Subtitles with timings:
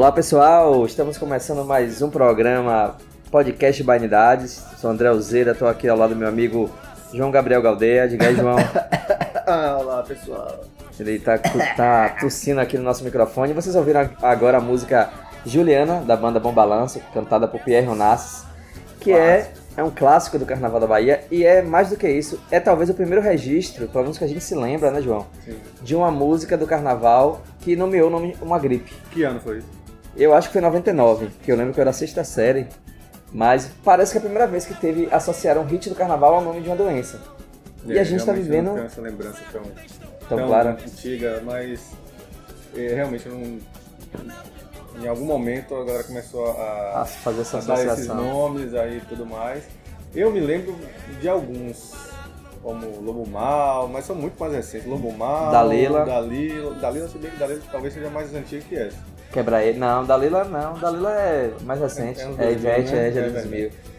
[0.00, 2.96] Olá pessoal, estamos começando mais um programa
[3.30, 4.64] Podcast Banidades.
[4.78, 6.70] Sou André Alzeira, estou aqui ao lado do meu amigo
[7.12, 8.08] João Gabriel Galdeia.
[8.08, 8.56] Diga aí, João.
[9.46, 10.64] ah, olá pessoal.
[10.98, 13.52] Ele está tá tossindo aqui no nosso microfone.
[13.52, 15.10] Vocês ouviram agora a música
[15.44, 18.46] Juliana, da banda Bom Balanço, cantada por Pierre Onassis,
[19.00, 22.40] que é, é um clássico do Carnaval da Bahia e é mais do que isso,
[22.50, 25.26] é talvez o primeiro registro, pelo menos que a gente se lembra, né, João?
[25.44, 25.58] Sim.
[25.82, 28.94] De uma música do Carnaval que nomeou o nome uma gripe.
[29.10, 29.79] Que ano foi isso?
[30.16, 32.66] Eu acho que foi 99, que eu lembro que eu era sexta série,
[33.32, 36.42] mas parece que é a primeira vez que teve associaram um hit do Carnaval ao
[36.42, 37.20] nome de uma doença.
[37.86, 39.62] E, É, a gente tá vivendo não tenho essa lembrança tão,
[40.28, 40.70] tão tão clara.
[40.72, 41.92] antiga, mas
[42.76, 43.58] é, realmente não.
[45.02, 48.98] Em algum momento a galera começou a a, fazer essa a dar esses nomes aí
[48.98, 49.64] e tudo mais.
[50.14, 50.76] Eu me lembro
[51.20, 51.92] de alguns,
[52.62, 54.86] como Lobo Mal, mas são muito mais recentes.
[54.88, 56.04] Lobo Mal, Dalila.
[56.04, 58.98] Dalila, Dalila, se bem que Dalila talvez seja mais antiga que essa.
[59.32, 59.78] Quebra ele.
[59.78, 60.74] Não, Dalila não.
[60.78, 62.20] Dalila é mais recente.
[62.20, 63.08] É É, um 2000, Ivete, né?
[63.08, 63.50] é, já É é 2000.
[63.60, 63.90] verdade.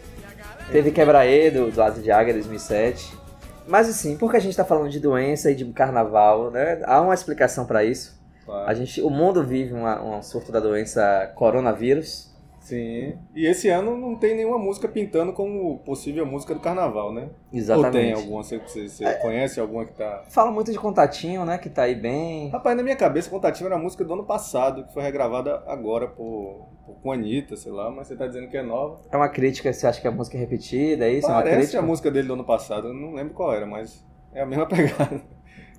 [0.70, 3.18] Teve Quebra E do, do Asa de Águia 2007.
[3.66, 6.80] Mas assim, porque a gente tá falando de doença e de carnaval, né?
[6.84, 8.20] Há uma explicação para isso.
[8.44, 8.68] Claro.
[8.68, 12.31] A gente, o mundo vive uma, um surto da doença coronavírus.
[12.62, 13.18] Sim.
[13.34, 17.28] E esse ano não tem nenhuma música pintando como possível música do carnaval, né?
[17.52, 17.96] Exatamente.
[17.96, 18.42] Ou tem alguma?
[18.42, 20.24] Você, você, você conhece alguma que tá.
[20.30, 21.58] Fala muito de contatinho, né?
[21.58, 22.50] Que tá aí bem.
[22.50, 26.06] Rapaz, na minha cabeça, Contativa era a música do ano passado, que foi regravada agora
[26.06, 29.00] por, por com a Anitta, sei lá, mas você tá dizendo que é nova.
[29.10, 31.26] É uma crítica, você acha que a música é repetida, é isso?
[31.26, 31.78] é uma Parece crítica?
[31.80, 34.66] a música dele do ano passado, eu não lembro qual era, mas é a mesma
[34.68, 35.20] pegada.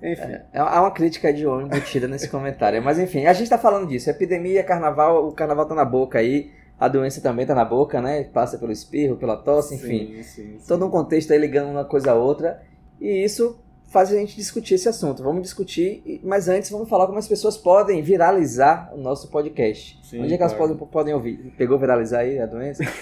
[0.02, 0.32] Enfim.
[0.52, 2.82] É há uma crítica de olho embutida nesse comentário.
[2.82, 4.10] Mas enfim, a gente tá falando disso.
[4.10, 6.50] Epidemia, carnaval, o carnaval tá na boca aí.
[6.78, 8.24] A doença também tá na boca, né?
[8.24, 10.16] Passa pelo espirro, pela tosse, enfim.
[10.16, 10.66] Sim, sim, sim.
[10.66, 12.62] Todo um contexto aí ligando uma coisa a outra.
[13.00, 13.58] E isso
[13.94, 15.22] faz a gente discutir esse assunto.
[15.22, 20.00] Vamos discutir, mas antes vamos falar como as pessoas podem viralizar o nosso podcast.
[20.02, 21.54] Sim, Onde é que elas podem, podem ouvir?
[21.56, 22.82] Pegou viralizar aí a doença?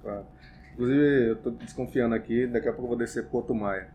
[0.00, 0.24] Claro.
[0.72, 3.88] Inclusive, eu tô desconfiando aqui, daqui a pouco eu vou descer Porto Maia.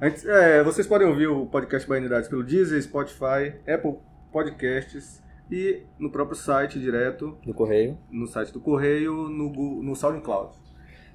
[0.00, 3.96] Antes, é, vocês podem ouvir o podcast Bainidades pelo Deezer, Spotify, Apple
[4.32, 7.98] Podcasts e no próprio site direto, Do correio.
[8.10, 10.56] no site do Correio, no, no SoundCloud.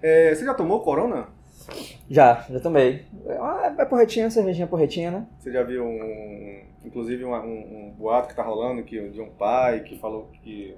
[0.02, 1.28] É, você já tomou Corona?
[2.10, 3.06] Já, já tomei.
[3.26, 5.28] É, uma- é porretinha, cervejinha porretinha, né?
[5.40, 9.30] Você já viu um, inclusive uma- um, um boato que tá rolando que, de um
[9.32, 10.76] pai que falou que,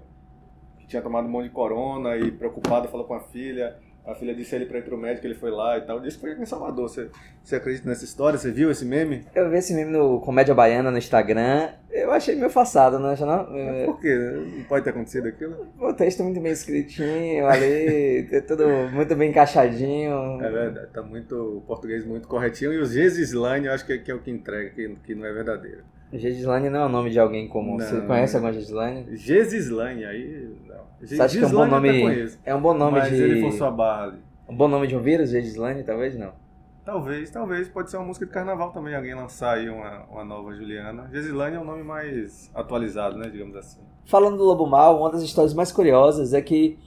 [0.79, 3.75] que tinha tomado um monte de corona e preocupado falou com a filha.
[4.07, 5.99] A filha disse ele pra ir pro médico, ele foi lá e tal.
[5.99, 6.87] Disse que foi em Salvador.
[6.87, 7.09] Você,
[7.43, 8.39] você acredita nessa história?
[8.39, 9.25] Você viu esse meme?
[9.35, 11.71] Eu vi esse meme no Comédia Baiana no Instagram.
[11.91, 13.57] Eu achei meio não acha não?
[13.57, 14.15] É, Por quê?
[14.15, 15.67] Não pode ter acontecido aquilo?
[15.77, 20.41] O texto muito bem escritinho ali, é tudo muito bem encaixadinho.
[20.41, 22.71] É verdade, tá muito o português muito corretinho.
[22.71, 25.25] E o Gesislane eu acho que é, que é o que entrega, que, que não
[25.25, 25.83] é verdadeiro.
[26.13, 27.77] Gislane não é o nome de alguém comum.
[27.77, 28.07] Você Não.
[28.07, 29.17] conhece alguma Gislane?
[29.17, 30.77] Gesislane, aí não.
[31.01, 32.29] Você acha que é um bom nome?
[32.45, 33.21] É um bom nome mas de.
[33.21, 34.17] ele forçou a barra ali.
[34.47, 35.83] Um bom nome de um vírus, Gislane?
[35.83, 36.31] Talvez não.
[36.85, 37.67] Talvez, talvez.
[37.67, 41.09] Pode ser uma música de carnaval também, alguém lançar aí uma, uma nova Juliana.
[41.11, 43.81] Gesilane é um nome mais atualizado, né, digamos assim.
[44.05, 46.79] Falando do Lobo Mal, uma das histórias mais curiosas é que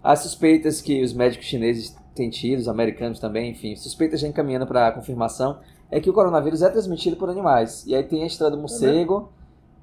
[0.00, 4.68] as suspeitas que os médicos chineses têm tido, os americanos também, enfim, suspeitas já encaminhando
[4.68, 5.58] para a confirmação,
[5.90, 7.84] é que o coronavírus é transmitido por animais.
[7.86, 9.32] E aí tem a história do morcego.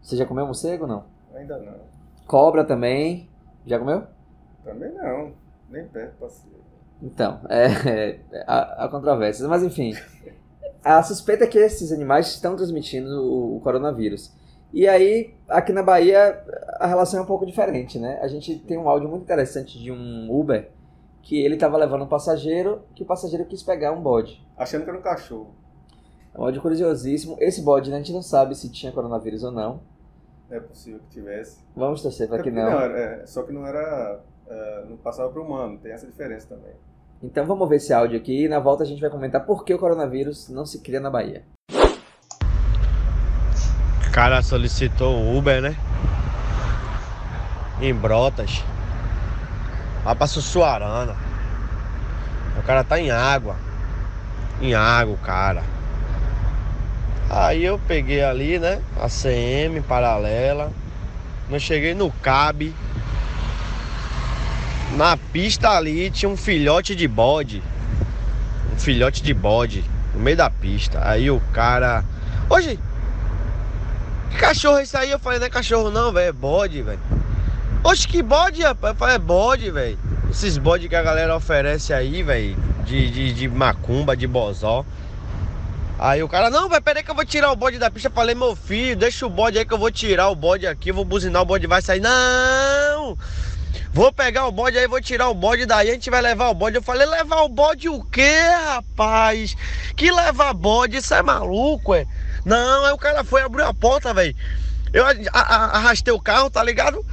[0.01, 1.03] Você já comeu morcego ou não?
[1.35, 1.73] Ainda não.
[2.25, 3.29] Cobra também.
[3.65, 4.03] Já comeu?
[4.63, 5.33] Também não.
[5.69, 6.57] Nem perto, parceiro.
[7.01, 7.65] Então, é,
[8.31, 9.47] é, há, há controvérsias.
[9.47, 9.93] Mas enfim,
[10.83, 14.33] a suspeita é que esses animais estão transmitindo o, o coronavírus.
[14.73, 16.43] E aí, aqui na Bahia,
[16.79, 18.19] a relação é um pouco diferente, né?
[18.21, 20.69] A gente tem um áudio muito interessante de um Uber
[21.21, 24.45] que ele estava levando um passageiro, que o passageiro quis pegar um bode.
[24.57, 25.53] Achando que era um cachorro.
[26.37, 27.35] Um áudio curiosíssimo.
[27.39, 29.81] Esse bode, né, a gente não sabe se tinha coronavírus ou não.
[30.49, 31.57] É possível que tivesse.
[31.75, 32.61] Vamos torcer para É que não.
[32.79, 34.21] era- é, só que não era.
[34.49, 36.71] é, não passava para humano, tem essa diferença também.
[37.21, 39.73] Então vamos ver esse áudio aqui e na volta a gente vai comentar por que
[39.73, 41.43] o coronavírus não se cria na Bahia.
[44.07, 45.75] O cara solicitou o Uber, né?
[47.81, 48.63] Em Brotas.
[50.05, 51.15] Lá pra Sussuarana.
[52.57, 53.55] O cara tá em água.
[54.61, 55.61] Em água, o cara.
[57.29, 58.81] Aí eu peguei ali, né?
[58.99, 60.71] A CM paralela.
[61.49, 62.73] Não cheguei no CAB.
[64.95, 67.61] Na pista ali tinha um filhote de bode.
[68.73, 69.83] Um filhote de bode.
[70.13, 71.01] No meio da pista.
[71.03, 72.03] Aí o cara.
[72.49, 72.79] Hoje,
[74.31, 75.11] que cachorro é isso aí?
[75.11, 76.99] Eu falei, não é cachorro não, velho, é bode, velho.
[77.83, 78.93] Oxe, que bode, rapaz?
[78.93, 79.99] Eu falei, é bode, velho.
[80.29, 84.85] Esses bodes que a galera oferece aí, velho, de, de, de macumba, de bozó.
[85.99, 88.09] Aí o cara, não, vai, peraí que eu vou tirar o bode da pista.
[88.09, 91.03] Falei, meu filho, deixa o bode aí que eu vou tirar o bode aqui, vou
[91.03, 91.99] buzinar, o bode vai sair.
[91.99, 93.17] Não!
[93.91, 96.53] Vou pegar o bode aí, vou tirar o bode daí, a gente vai levar o
[96.53, 96.75] bode.
[96.75, 99.55] Eu falei, levar o bode o quê, rapaz?
[99.95, 100.97] Que levar bode?
[100.97, 102.05] Isso é maluco, é?
[102.45, 104.35] Não, aí o cara foi abrir a porta, velho.
[104.93, 105.03] Eu
[105.33, 107.03] arrastei o carro, tá ligado?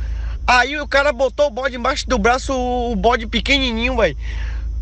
[0.47, 4.17] Aí o cara botou o bode embaixo do braço, o bode pequenininho, velho.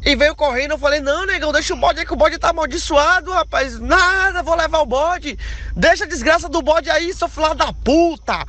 [0.05, 2.51] E veio correndo, eu falei, não, negão, deixa o bode aí que o bode tá
[2.51, 3.79] amaldiçoado, rapaz.
[3.79, 5.39] Nada, vou levar o bode.
[5.77, 8.45] Deixa a desgraça do bode aí, seu filho da puta.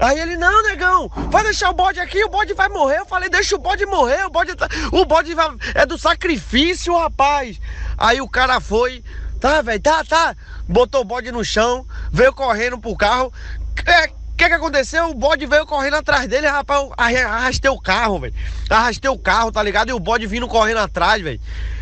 [0.00, 2.98] Aí ele, não, negão, vai deixar o bode aqui, o bode vai morrer.
[2.98, 4.68] Eu falei, deixa o bode morrer, o bode, tá...
[4.92, 5.48] o bode vai...
[5.74, 7.60] é do sacrifício, rapaz.
[7.96, 9.02] Aí o cara foi,
[9.40, 10.36] tá, velho, tá, tá.
[10.68, 13.32] Botou o bode no chão, veio correndo pro carro.
[13.86, 15.06] É, que que aconteceu?
[15.10, 18.34] O bode veio correndo atrás dele, rapaz, arrastei o carro, velho.
[18.70, 19.88] Arrastei o carro, tá ligado?
[19.88, 21.40] E o bode vindo correndo atrás, velho.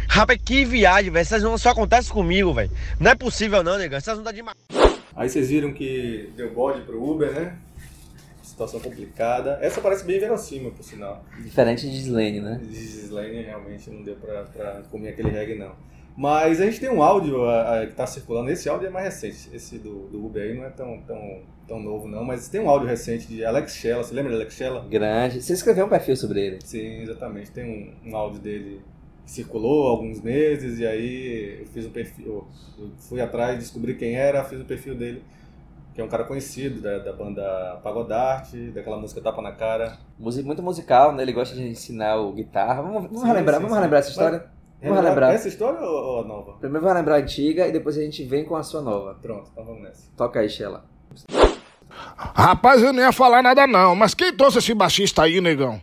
[0.09, 1.21] Rapaz, que viagem, velho.
[1.21, 2.71] Essas não só acontece comigo, velho.
[2.99, 3.99] Não é possível não, negão.
[3.99, 4.57] Essas não dá demais.
[5.15, 7.59] Aí vocês viram que deu bode pro Uber, né?
[8.43, 9.59] Situação complicada.
[9.61, 11.23] Essa parece bem verossímil, por sinal.
[11.39, 12.59] Diferente de Slane, né?
[12.63, 15.73] De Slane realmente não deu pra, pra comer aquele reggae, não.
[16.17, 18.51] Mas a gente tem um áudio a, a, que está circulando.
[18.51, 19.55] Esse áudio é mais recente.
[19.55, 22.25] Esse do, do Uber aí não é tão, tão, tão novo, não.
[22.25, 24.03] Mas tem um áudio recente de Alex Shella.
[24.03, 24.87] Você lembra de Alex Shella?
[24.89, 25.43] Grande.
[25.43, 26.59] Você escreveu um perfil sobre ele?
[26.65, 27.51] Sim, exatamente.
[27.51, 28.81] Tem um, um áudio dele
[29.27, 30.79] que circulou há alguns meses.
[30.79, 32.49] E aí eu fiz um perfil.
[32.97, 35.23] Fui atrás, descobri quem era, fiz o perfil dele.
[35.95, 39.99] Que é um cara conhecido da, da banda Pagodarte, daquela música Tapa na Cara.
[40.19, 41.23] Muito musical, né?
[41.23, 42.81] Ele gosta de ensinar o guitarra.
[42.83, 43.79] Vamos, vamos sim, relembrar, sim, vamos sim.
[43.79, 44.39] relembrar essa história?
[44.39, 45.33] Mas, Vamos relembrar.
[45.33, 46.53] Essa história ou a nova?
[46.59, 49.15] Primeiro vamos relembrar a antiga e depois a gente vem com a sua nova.
[49.21, 50.11] Pronto, então vamos nessa.
[50.17, 50.85] Toca aí, Sheila.
[52.35, 55.81] Rapaz, eu não ia falar nada não, mas quem trouxe esse baixista aí, negão?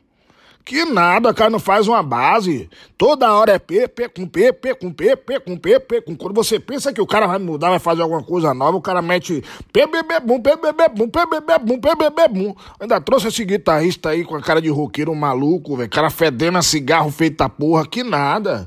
[0.66, 2.70] Que nada, cara, não faz uma base.
[2.98, 6.16] Toda hora é P, P com P, P com P, P com P, P com
[6.16, 9.02] Quando você pensa que o cara vai mudar, vai fazer alguma coisa nova, o cara
[9.02, 9.44] mete
[9.74, 12.28] P, B, B, bum, P, B, B, bum, P, B, B, bum, P, B, B,
[12.30, 12.56] bum.
[12.80, 15.90] Ainda trouxe esse guitarrista aí com a cara de roqueiro maluco, velho.
[15.90, 18.66] Cara fedendo a cigarro feita porra, que nada.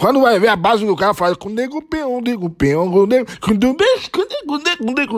[0.00, 3.26] Quando vai ver a base do cara, faz com nego peão, nego peão, com nego,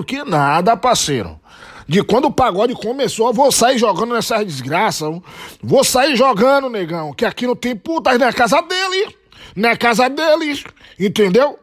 [0.02, 1.38] que nada, parceiro
[1.88, 5.08] de quando o pagode começou, vou sair jogando nessas desgraças.
[5.62, 9.16] Vou sair jogando, negão, que aqui não tem putas na casa dele.
[9.54, 10.64] Na casa deles,
[10.98, 11.58] entendeu?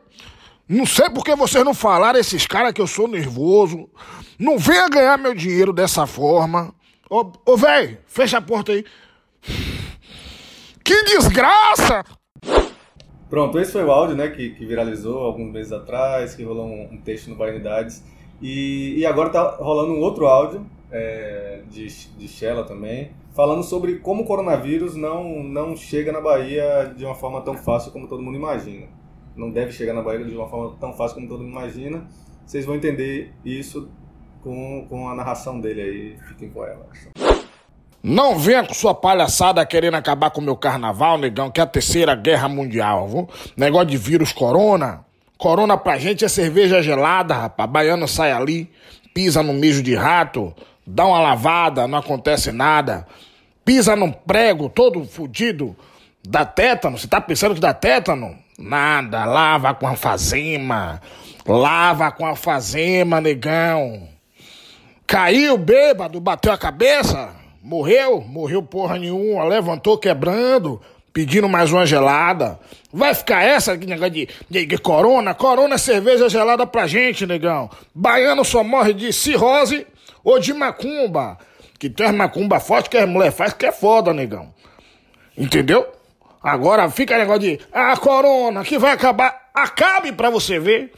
[0.67, 3.89] Não sei por que vocês não falaram esses caras que eu sou nervoso.
[4.39, 6.73] Não venha ganhar meu dinheiro dessa forma.
[7.09, 8.85] Ô, ô velho, fecha a porta aí.
[10.83, 12.03] Que desgraça!
[13.29, 16.93] Pronto, esse foi o áudio né, que, que viralizou alguns meses atrás, que rolou um,
[16.93, 18.03] um texto no Bainidades
[18.43, 23.99] e, e agora tá rolando um outro áudio é, de, de Shella também, falando sobre
[23.99, 28.21] como o coronavírus não, não chega na Bahia de uma forma tão fácil como todo
[28.21, 28.87] mundo imagina.
[29.33, 32.05] Não deve chegar na Bahia de uma forma tão fácil como todo mundo imagina.
[32.45, 33.89] Vocês vão entender isso
[34.43, 36.17] com, com a narração dele aí.
[36.27, 36.85] Fiquem com ela.
[38.03, 41.67] Não venha com sua palhaçada querendo acabar com o meu carnaval, negão, que é a
[41.67, 43.29] terceira guerra mundial, viu?
[43.55, 45.05] Negócio de vírus corona.
[45.43, 47.69] Corona pra gente é cerveja gelada, rapaz.
[47.69, 48.71] Baiano sai ali,
[49.13, 50.53] pisa no mijo de rato,
[50.87, 53.05] dá uma lavada, não acontece nada.
[53.65, 55.75] Pisa num prego todo fudido,
[56.25, 56.97] dá tétano.
[56.97, 58.38] Você tá pensando que dá tétano?
[58.57, 61.01] Nada, lava com alfazema.
[61.45, 64.07] Lava com alfazema, negão.
[65.05, 67.31] Caiu bêbado, bateu a cabeça,
[67.62, 70.79] morreu, morreu porra nenhuma, levantou quebrando,
[71.13, 72.60] pedindo mais uma gelada.
[72.91, 75.34] Vai ficar essa negócio de, de, de, corona?
[75.34, 77.70] Corona é cerveja gelada pra gente, negão.
[77.93, 79.86] Baiano só morre de cirrose
[80.24, 81.38] ou de macumba.
[81.79, 84.53] Que tem as macumba forte que as mulher faz que é foda, negão.
[85.38, 85.86] Entendeu?
[86.41, 89.50] Agora fica negócio de, ah, corona, que vai acabar.
[89.53, 90.91] Acabe pra você ver.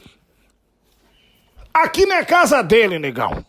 [1.72, 3.44] Aqui não é casa dele, negão.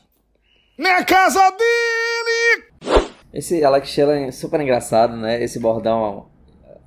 [0.78, 3.08] Não é casa dele!
[3.34, 5.42] Esse Alex Sheila é super engraçado, né?
[5.44, 6.28] Esse bordão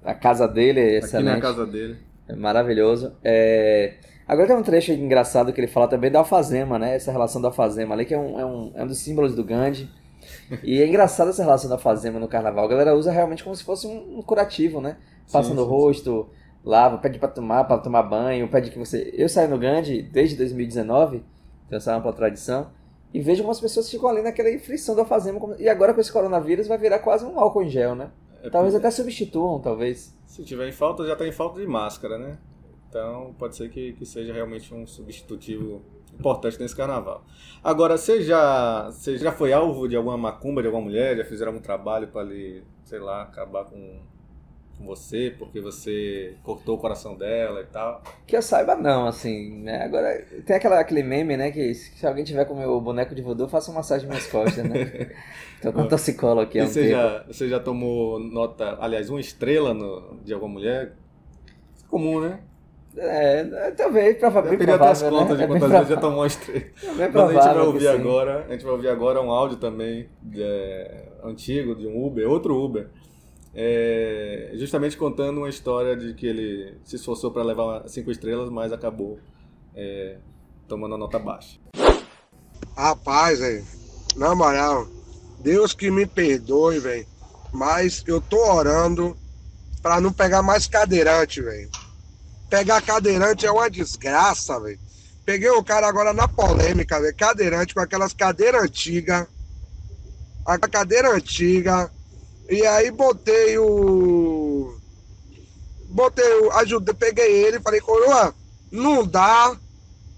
[0.05, 1.29] a casa dele é excelente.
[1.29, 1.99] Aqui na casa dele.
[2.29, 3.13] É maravilhoso.
[3.25, 3.95] É...
[4.27, 6.95] Agora tem um trecho engraçado que ele fala também da alfazema, né?
[6.95, 9.43] Essa relação da alfazema ali, que é um, é um, é um dos símbolos do
[9.43, 9.91] Gandhi.
[10.63, 12.65] E é engraçado essa relação da alfazema no carnaval.
[12.65, 14.97] A galera usa realmente como se fosse um, um curativo, né?
[15.33, 16.37] Passa sim, no sim, rosto, sim.
[16.65, 19.13] lava, pede pra tomar, para tomar banho, pede que você...
[19.17, 21.25] Eu saio no Gandhi desde 2019,
[21.71, 22.69] essa uma tradição,
[23.13, 25.41] e vejo como as pessoas ficam ali naquela frição da alfazema.
[25.59, 28.11] E agora com esse coronavírus vai virar quase um álcool em gel, né?
[28.43, 30.17] É talvez até substituam, talvez.
[30.27, 32.39] Se tiver em falta, já está em falta de máscara, né?
[32.89, 35.83] Então pode ser que, que seja realmente um substitutivo
[36.13, 37.25] importante nesse carnaval.
[37.63, 41.17] Agora, você já, você já foi alvo de alguma macumba de alguma mulher?
[41.17, 44.01] Já fizeram algum trabalho para ali, sei lá, acabar com,
[44.81, 48.03] com você porque você cortou o coração dela e tal?
[48.27, 49.85] Que eu saiba não, assim, né?
[49.85, 53.21] Agora, tem aquela, aquele meme, né, que se alguém tiver com o meu boneco de
[53.23, 55.11] voodoo, faça uma massagem nas costas, né?
[55.61, 56.93] Tô com torcicolo aqui há um você tempo.
[56.93, 60.95] já, você já tomou nota, aliás, uma estrela no, de alguma mulher?
[61.89, 62.41] Comum, né?
[62.97, 65.37] É, talvez, prova- Eu bem as provável, contas né?
[65.39, 66.61] de É quantas vezes já tomou uma estrela.
[66.99, 70.09] É Mas a gente vai ouvir agora, a gente vai ouvir agora um áudio também
[70.35, 72.89] é, antigo de um Uber, outro Uber,
[73.55, 78.73] é, justamente contando uma história de que ele se esforçou para levar cinco estrelas, mas
[78.73, 79.19] acabou
[79.75, 80.19] é,
[80.69, 81.59] tomando a nota baixa.
[82.77, 83.65] Rapaz, velho,
[84.17, 84.87] na moral,
[85.41, 87.07] Deus que me perdoe, velho,
[87.53, 89.17] mas eu tô orando
[89.83, 91.71] pra não pegar mais cadeirante, velho.
[92.49, 94.79] Pegar cadeirante é uma desgraça, velho.
[95.25, 99.27] Peguei o cara agora na polêmica, velho, cadeirante com aquelas cadeiras antigas,
[100.47, 101.91] a cadeira antiga,
[102.51, 104.77] e aí botei o.
[105.89, 106.51] Botei o.
[106.51, 108.35] Ajudei, peguei ele e falei, coroa,
[108.73, 109.57] não dá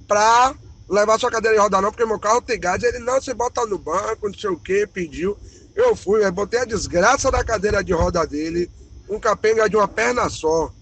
[0.09, 0.55] pra
[0.89, 2.83] levar sua cadeira de roda não, porque meu carro tem gás.
[2.83, 5.37] Ele, não, você bota no banco, não sei o que, pediu.
[5.77, 8.71] Eu fui, aí botei a desgraça da cadeira de roda dele,
[9.09, 10.73] um capenga de uma perna só.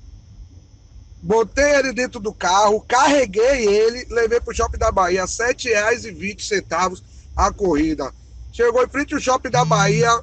[1.21, 7.03] Botei ele dentro do carro, carreguei ele, levei pro Shopping da Bahia, R$ 7,20
[7.37, 8.13] a corrida.
[8.53, 10.23] Chegou em frente ao Shopping da Bahia,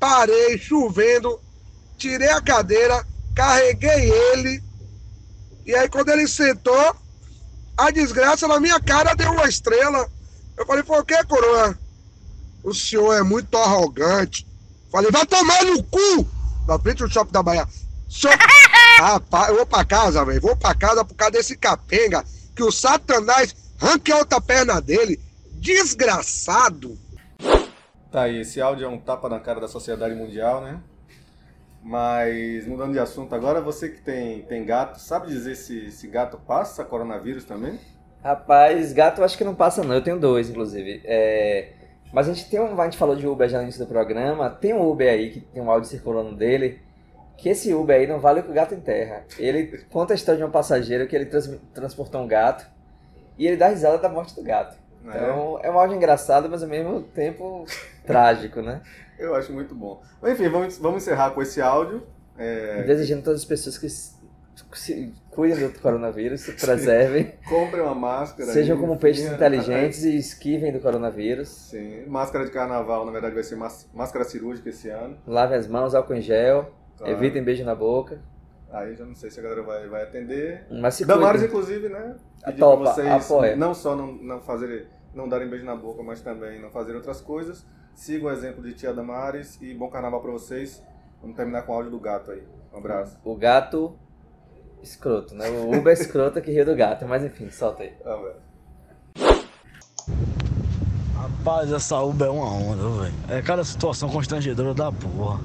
[0.00, 1.38] parei, chovendo,
[1.98, 4.62] tirei a cadeira, carreguei ele,
[5.66, 6.96] e aí quando ele sentou,
[7.76, 10.10] a desgraça na minha cara deu uma estrela.
[10.56, 11.78] Eu falei, por que, coroa?
[12.62, 14.46] O senhor é muito arrogante.
[14.90, 16.28] Falei, vai tomar no cu!
[16.66, 17.66] Na frente do shopping da Bahia.
[18.08, 18.36] Senhor...
[18.98, 20.40] Rapaz, eu vou pra casa, velho.
[20.40, 22.24] Vou pra casa por causa desse capenga.
[22.54, 25.18] Que o Satanás arranque a outra perna dele.
[25.52, 26.98] Desgraçado.
[28.10, 30.80] Tá aí, esse áudio é um tapa na cara da sociedade mundial, né?
[31.82, 36.38] Mas mudando de assunto agora, você que tem, tem gato, sabe dizer se, se gato
[36.38, 37.78] passa coronavírus também?
[38.22, 41.00] Rapaz, gato eu acho que não passa não, eu tenho dois, inclusive.
[41.04, 41.72] É,
[42.12, 42.78] Mas a gente tem um.
[42.80, 44.50] A gente falou de Uber já no início do programa.
[44.50, 46.80] Tem um Uber aí que tem um áudio circulando dele.
[47.38, 49.24] Que esse Uber aí não vale o que o gato enterra.
[49.38, 52.66] Ele conta a história de um passageiro que ele trans- transportou um gato
[53.38, 54.76] e ele dá risada da morte do gato.
[55.14, 57.66] Então é um áudio engraçado, mas ao mesmo tempo
[58.06, 58.80] trágico, né?
[59.18, 60.02] Eu acho muito bom.
[60.20, 62.02] Mas, enfim, vamos, vamos encerrar com esse áudio.
[62.38, 68.50] É, Desejando todas as pessoas que se, cuidem do coronavírus, se preservem, Comprem uma máscara.
[68.52, 71.48] sejam aí, como peixes enfim, inteligentes e esquivem do coronavírus.
[71.48, 75.18] Sim, máscara de carnaval, na verdade, vai ser más- máscara cirúrgica esse ano.
[75.26, 77.12] Lavem as mãos, álcool em gel, Claro.
[77.12, 78.20] evitem beijo na boca.
[78.72, 80.64] Aí já não sei se a galera vai, vai atender.
[80.70, 82.14] Mas se Damares, inclusive, né?
[82.44, 83.56] Pedir topa, pra vocês apoia.
[83.56, 87.20] não só não, não fazerem, não darem beijo na boca, mas também não fazerem outras
[87.20, 87.66] coisas.
[87.94, 90.82] Sigam o exemplo de tia Damares e bom carnaval pra vocês.
[91.20, 92.42] Vamos terminar com o áudio do gato aí.
[92.72, 93.18] Um abraço.
[93.24, 93.96] O gato
[94.82, 95.50] escroto, né?
[95.50, 97.06] O Uber escroto que rio do gato.
[97.06, 97.92] Mas enfim, solta aí.
[98.04, 98.50] Abraço.
[101.14, 103.14] Rapaz, essa Uber é uma onda, velho.
[103.28, 105.40] É cada situação constrangedora da porra.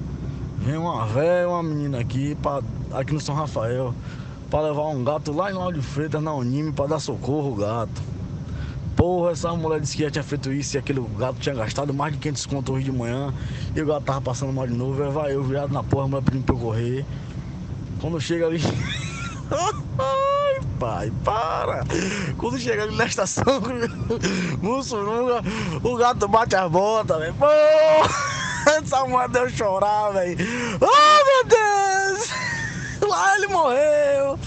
[0.58, 3.94] Vem uma velha e uma menina aqui, pra, aqui no São Rafael,
[4.50, 7.54] pra levar um gato lá em Lauro de Freitas, na Unime, pra dar socorro ao
[7.54, 8.02] gato.
[8.96, 12.14] Porra, essa mulher disse que já tinha feito isso e aquele gato tinha gastado mais
[12.14, 13.32] de 500 conto hoje de manhã.
[13.74, 15.02] E o gato tava passando mal de novo.
[15.02, 17.04] Aí vai eu virado na porra, a mulher pedindo pra eu correr.
[18.00, 18.60] Quando chega ali.
[19.98, 21.84] Ai, pai, para!
[22.36, 23.44] Quando chega ali na estação,
[24.60, 25.42] Mussuruga,
[25.82, 27.34] o gato bate as botas, velho.
[28.82, 30.36] Essa mulher deu chorar, velho.
[30.80, 31.85] Oh, meu Deus!
[33.06, 34.38] Lá ele morreu.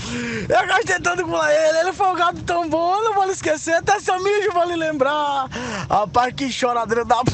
[0.49, 1.77] Eu gastei tanto com ele.
[1.79, 3.75] Ele foi um gato tão bom, eu não vou lhe esquecer.
[3.75, 5.47] Até seu mijo vou lhe lembrar.
[5.89, 7.31] Rapaz, que choradeira da p.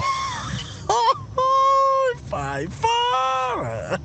[0.88, 4.00] Ai, pai, para!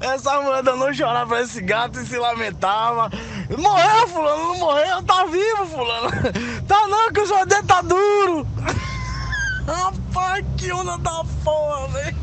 [0.00, 3.10] Essa mulher não chorar pra esse gato e se lamentava.
[3.58, 6.10] Morreu, fulano, não morreu, tá vivo, fulano.
[6.66, 8.46] Tá não, que o seu dedo tá duro.
[9.66, 12.16] Rapaz, que onda da porra, velho.